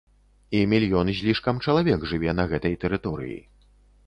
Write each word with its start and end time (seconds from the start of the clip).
І 0.59 0.61
мільён 0.71 1.11
з 1.19 1.27
лішкам 1.27 1.59
чалавек 1.67 2.09
жыве 2.13 2.35
на 2.39 2.47
гэтай 2.55 2.75
тэрыторыі. 2.87 3.39